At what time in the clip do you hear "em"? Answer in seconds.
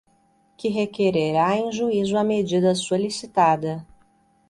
1.55-1.71